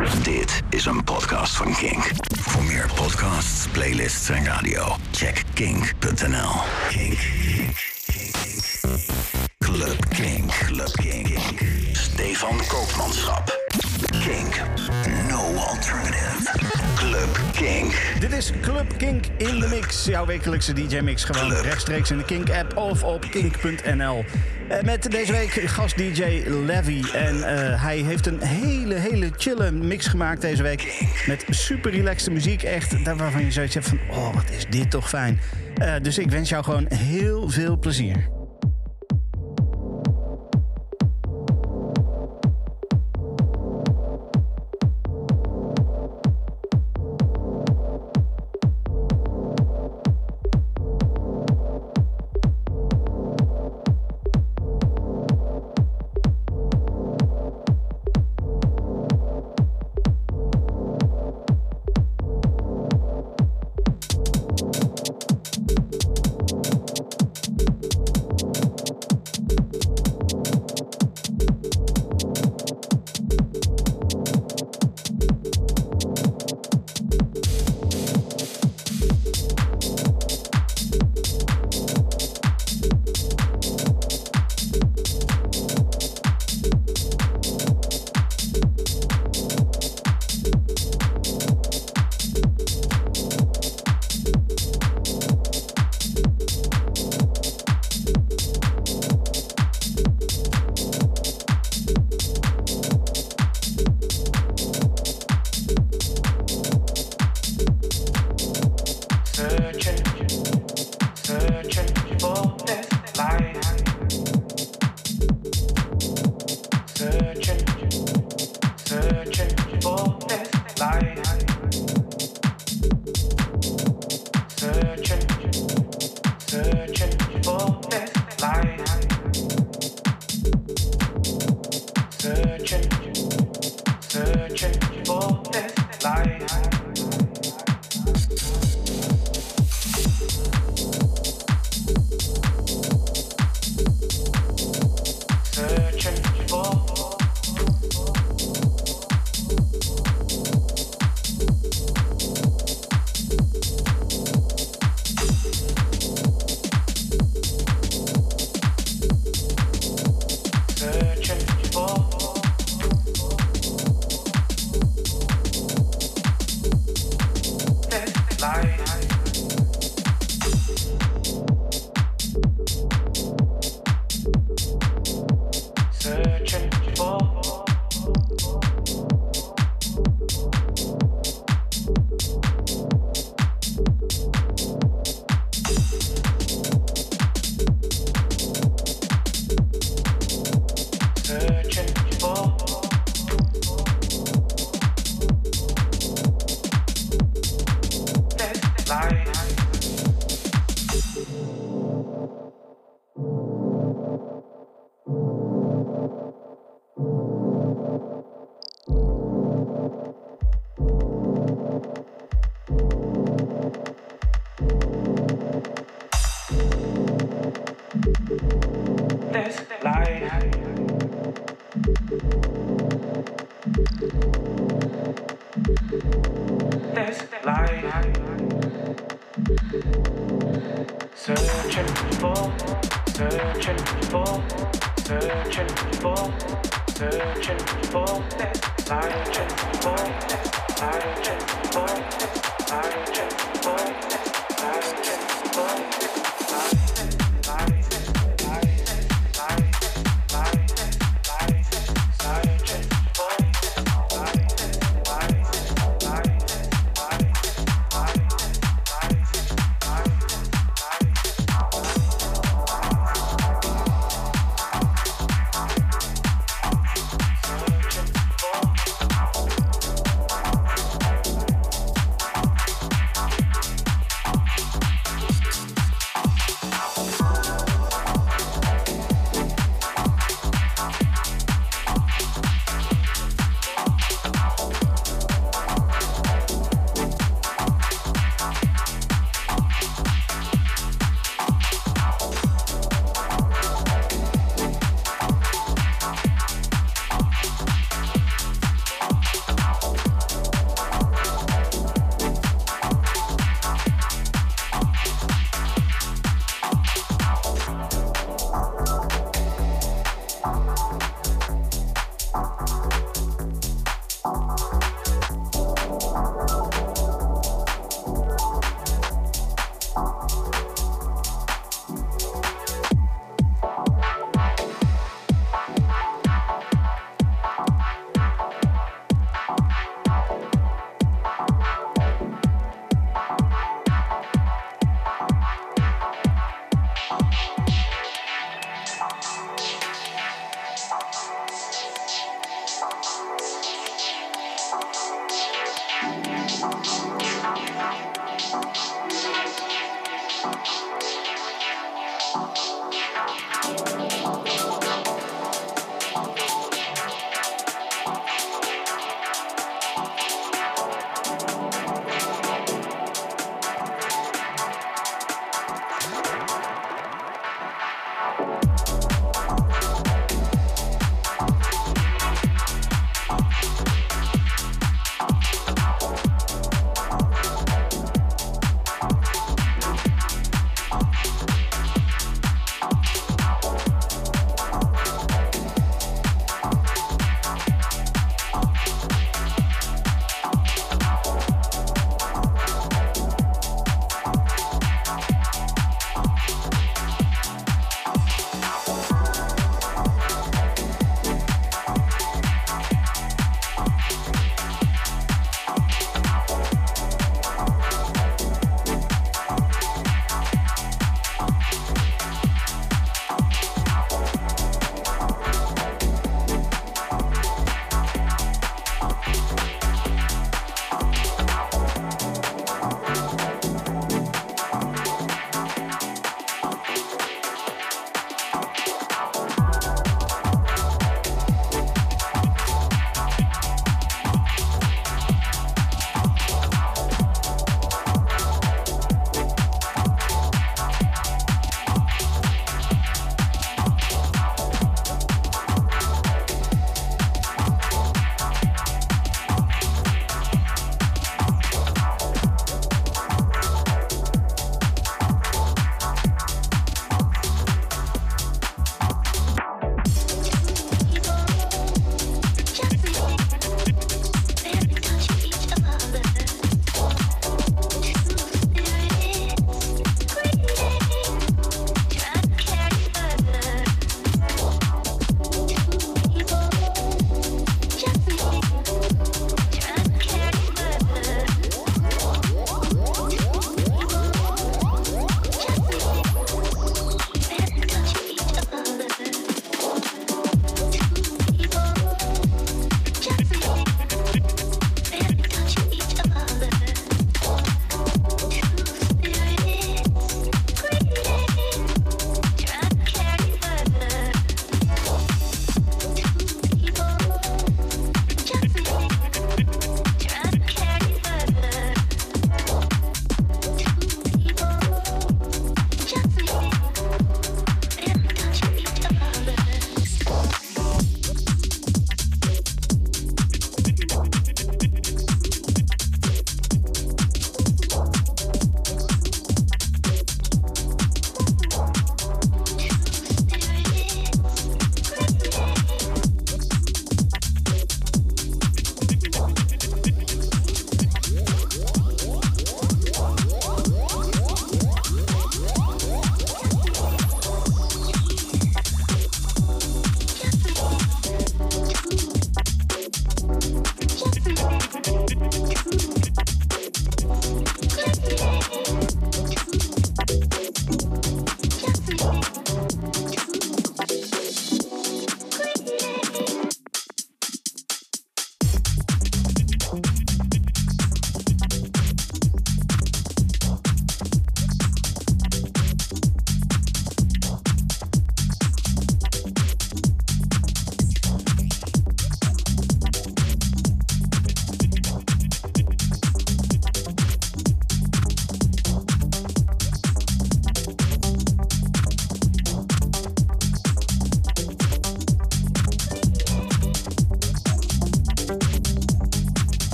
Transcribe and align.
Dit 0.00 0.62
is 0.70 0.84
een 0.84 1.04
podcast 1.04 1.56
van 1.56 1.74
Kink. 1.74 2.10
Voor 2.40 2.64
meer 2.64 2.90
podcasts, 2.94 3.66
playlists 3.68 4.28
en 4.28 4.44
radio, 4.44 4.96
check 5.10 5.42
kink.nl. 5.54 6.50
Kink. 6.88 7.18
Club 9.58 10.08
Kink. 10.08 10.50
Club 10.50 10.92
Kink. 10.92 11.38
Stefan 11.92 12.56
Koopmanschap. 12.68 13.60
Kink. 14.24 14.62
No 15.28 15.54
alternative. 15.54 16.58
Club 16.94 17.40
Kink. 17.52 17.92
Dit 18.20 18.32
is 18.32 18.52
Club 18.60 18.96
Kink 18.96 19.26
in 19.36 19.60
de 19.60 19.68
Mix. 19.68 20.04
Jouw 20.04 20.26
wekelijkse 20.26 20.72
DJ-mix 20.72 21.24
gewoon 21.24 21.48
Club. 21.48 21.64
rechtstreeks 21.64 22.10
in 22.10 22.18
de 22.18 22.24
Kink-app 22.24 22.76
of 22.76 23.02
op 23.02 23.26
kink.nl. 23.30 24.24
Eh, 24.72 24.82
Met 24.82 25.10
deze 25.10 25.32
week 25.32 25.50
gast-DJ 25.50 26.42
Levy. 26.66 27.02
En 27.12 27.42
eh, 27.42 27.82
hij 27.82 27.96
heeft 27.96 28.26
een 28.26 28.40
hele, 28.42 28.94
hele 28.94 29.30
chille 29.36 29.70
mix 29.70 30.06
gemaakt 30.06 30.40
deze 30.40 30.62
week. 30.62 31.06
Met 31.26 31.44
super 31.48 31.90
relaxte 31.90 32.30
muziek. 32.30 32.62
Echt, 32.62 33.02
waarvan 33.02 33.44
je 33.44 33.50
zoiets 33.50 33.74
hebt 33.74 33.88
van... 33.88 33.98
Oh, 34.10 34.34
wat 34.34 34.50
is 34.50 34.66
dit 34.70 34.90
toch 34.90 35.08
fijn. 35.08 35.40
Eh, 35.74 35.94
dus 36.02 36.18
ik 36.18 36.30
wens 36.30 36.48
jou 36.48 36.64
gewoon 36.64 36.86
heel 36.88 37.50
veel 37.50 37.78
plezier. 37.78 38.41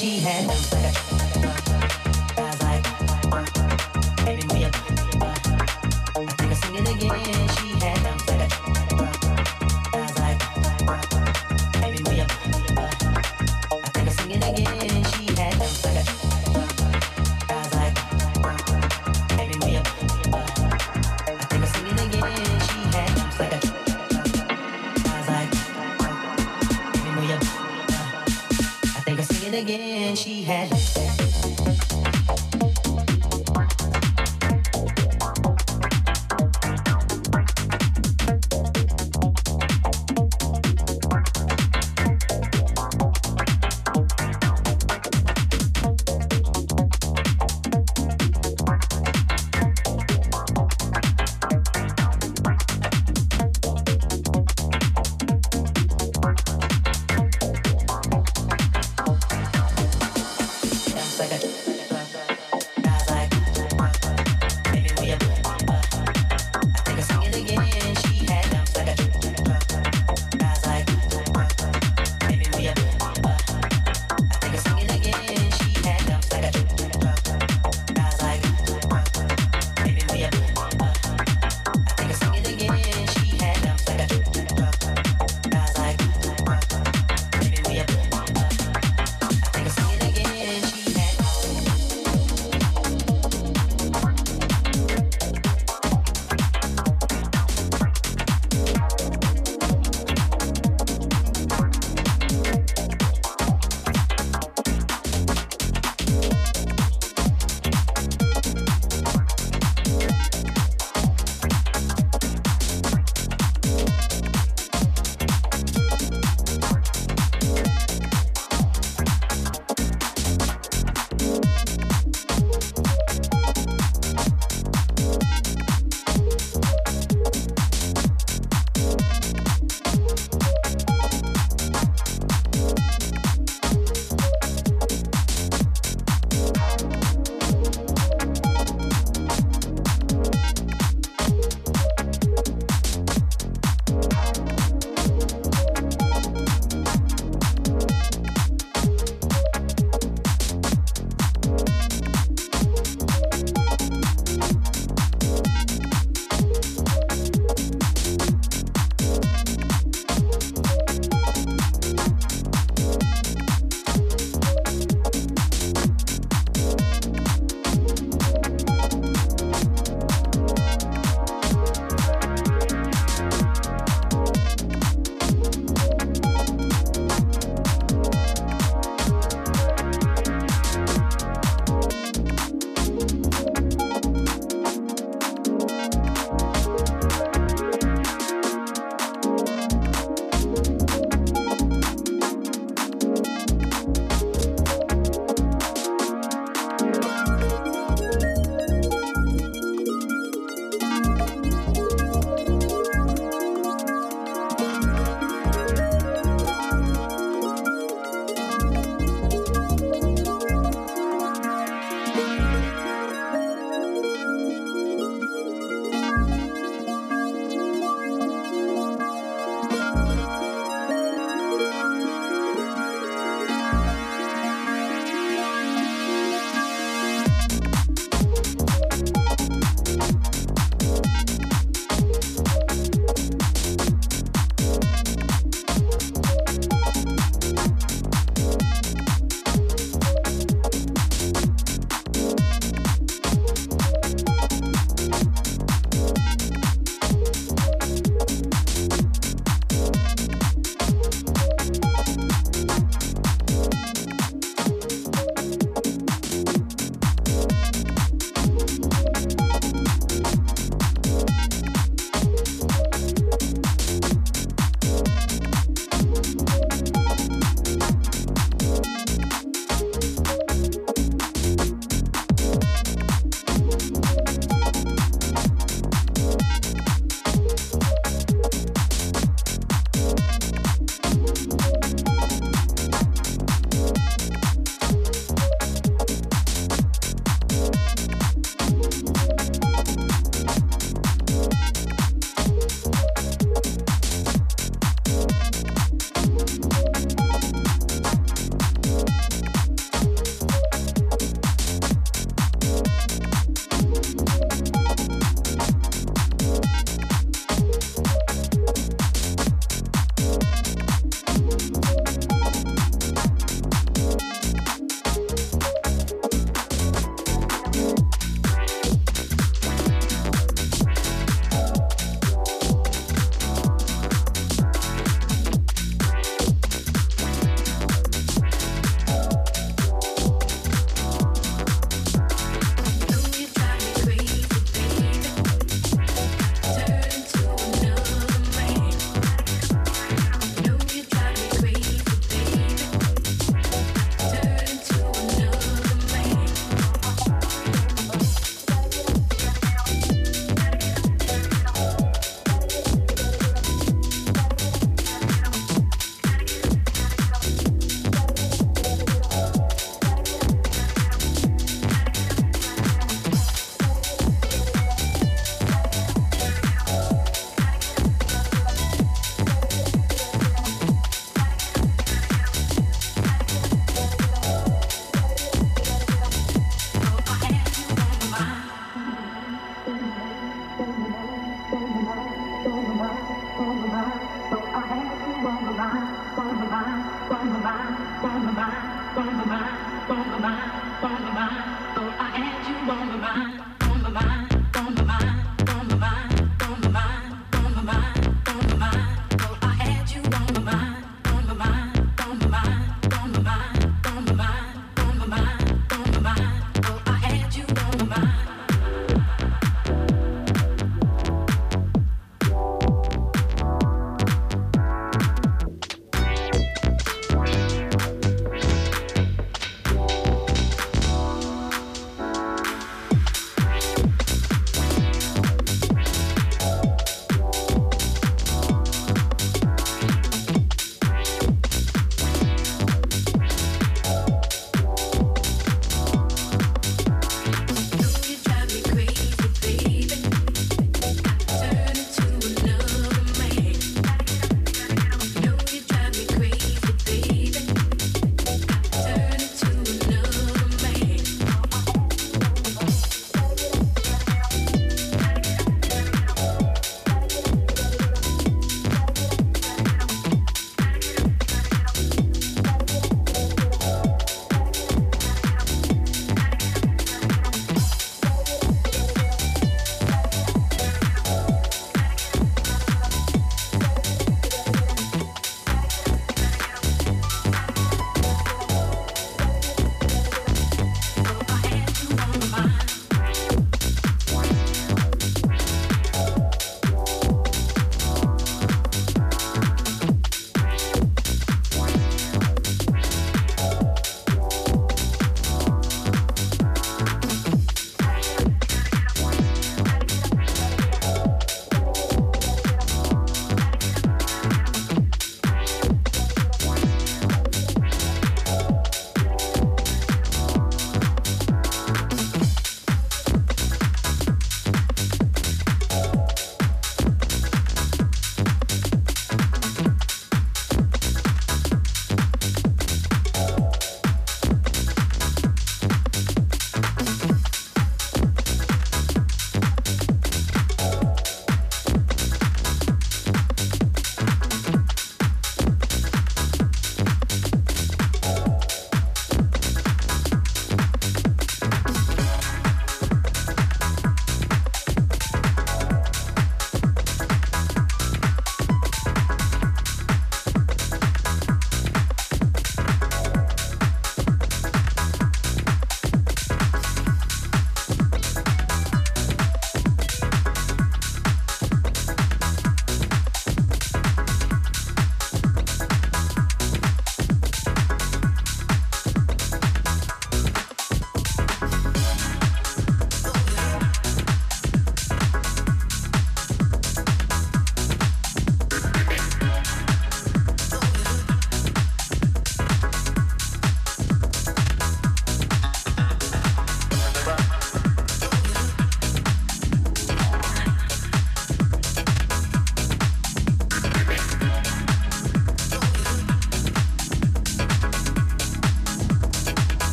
She 0.00 0.16
had 0.18 0.69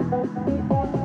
Thank 0.00 0.92
you. 0.94 1.01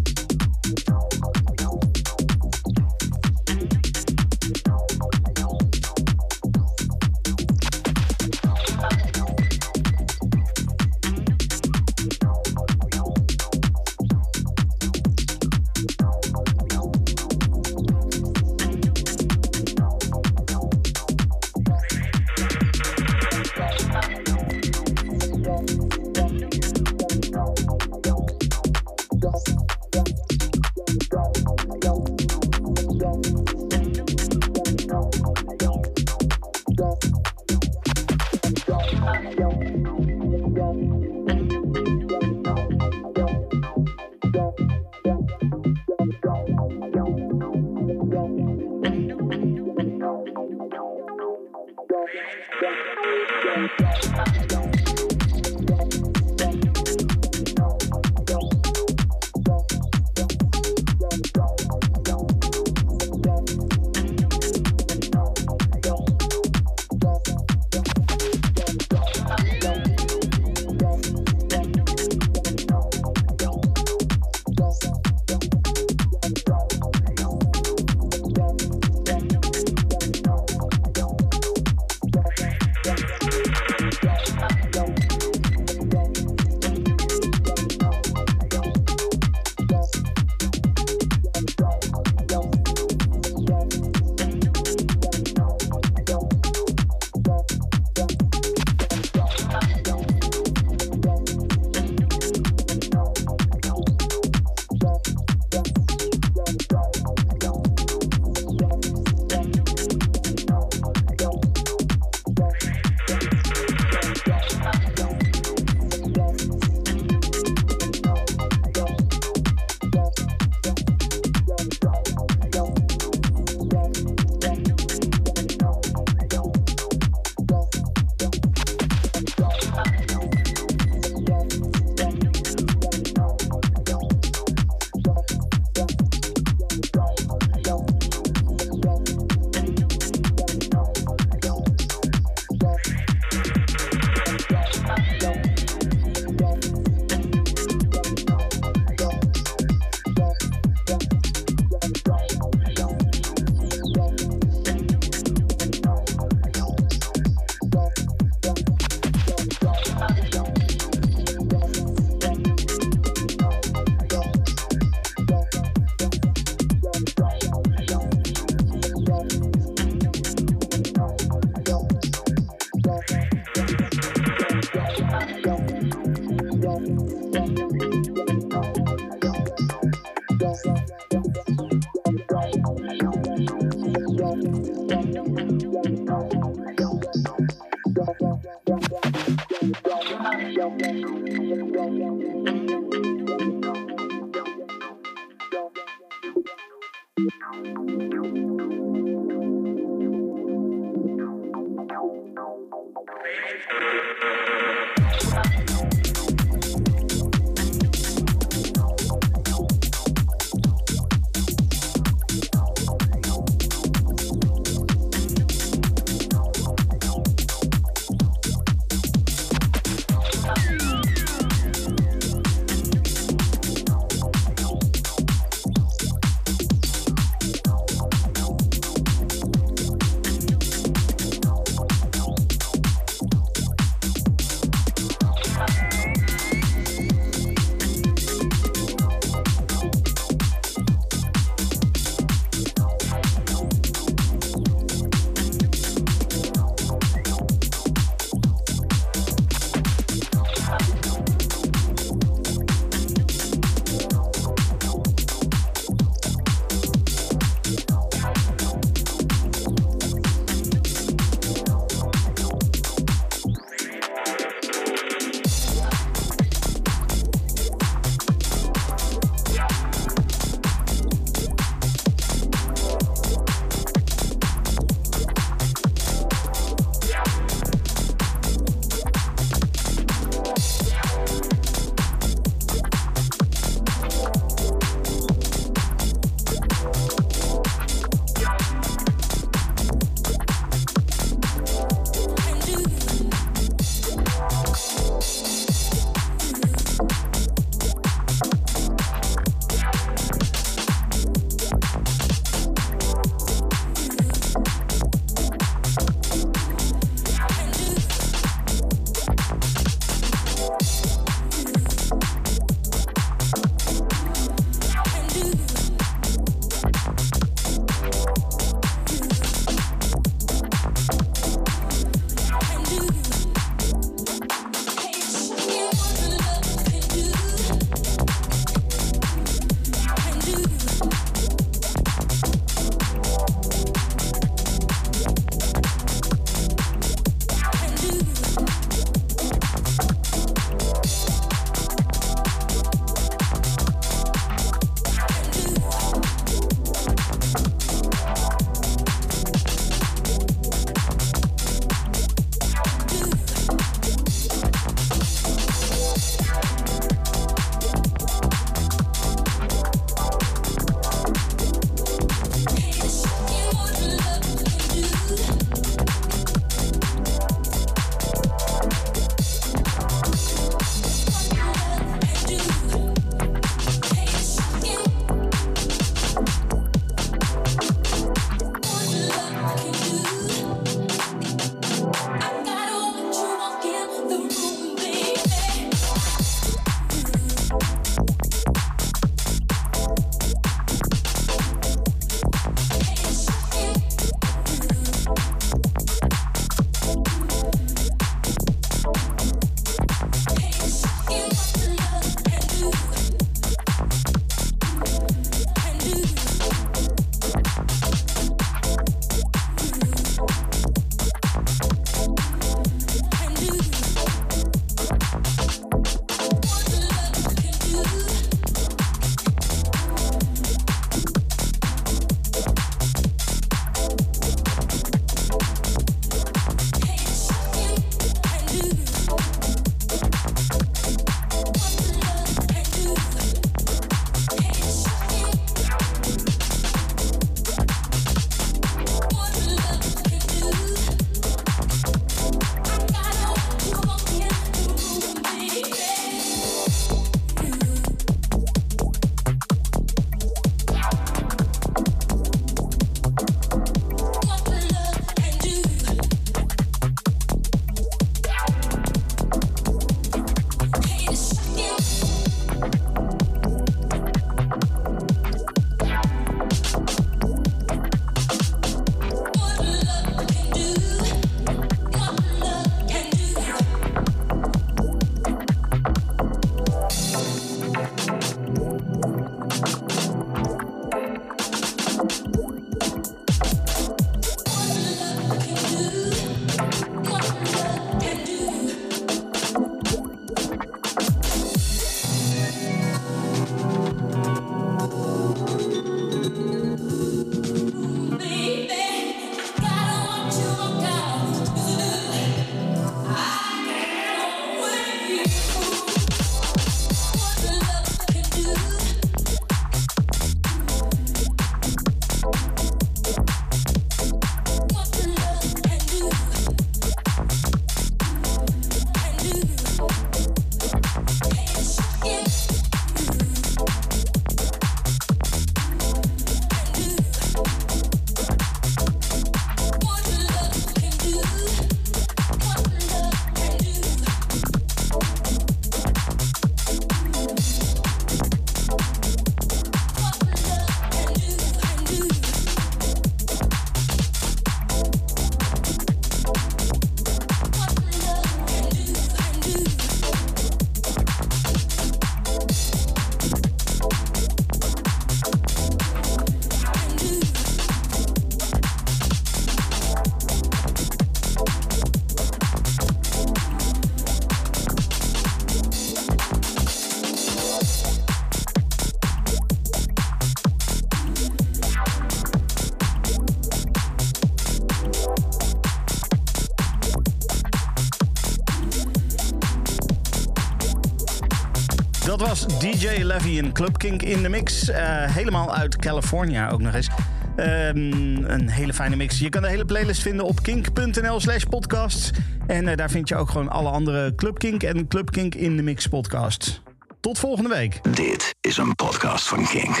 DJ 583.02 583.22
Levy 583.22 583.58
en 583.58 583.72
Club 583.72 583.98
Kink 583.98 584.22
in 584.22 584.42
de 584.42 584.48
mix. 584.48 584.88
Uh, 584.88 584.96
helemaal 585.24 585.74
uit 585.74 585.96
California 585.96 586.70
ook 586.70 586.80
nog 586.80 586.94
eens. 586.94 587.08
Um, 587.56 588.44
een 588.44 588.68
hele 588.68 588.92
fijne 588.92 589.16
mix. 589.16 589.38
Je 589.38 589.48
kan 589.48 589.62
de 589.62 589.68
hele 589.68 589.84
playlist 589.84 590.22
vinden 590.22 590.46
op 590.46 590.62
kink.nl 590.62 591.40
slash 591.40 591.64
podcasts. 591.64 592.30
En 592.66 592.86
uh, 592.86 592.96
daar 592.96 593.10
vind 593.10 593.28
je 593.28 593.36
ook 593.36 593.50
gewoon 593.50 593.68
alle 593.68 593.88
andere 593.88 594.34
Club 594.34 594.58
Kink 594.58 594.82
en 594.82 595.08
Club 595.08 595.30
Kink 595.30 595.54
in 595.54 595.76
de 595.76 595.82
mix 595.82 596.06
podcasts. 596.06 596.82
Tot 597.20 597.38
volgende 597.38 597.68
week. 597.68 598.14
Dit 598.14 598.54
is 598.60 598.76
een 598.76 598.94
podcast 598.94 599.48
van 599.48 599.66
Kink. 599.66 600.00